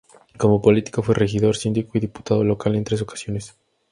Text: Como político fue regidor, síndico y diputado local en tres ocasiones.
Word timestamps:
Como 0.41 0.63
político 0.63 1.03
fue 1.03 1.13
regidor, 1.13 1.55
síndico 1.55 1.95
y 1.95 2.01
diputado 2.01 2.43
local 2.43 2.73
en 2.75 2.83
tres 2.83 3.03
ocasiones. 3.03 3.55